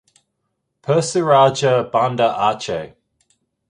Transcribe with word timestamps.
Persiraja 0.81 1.83
Banda 1.83 2.33
Aceh 2.49 2.95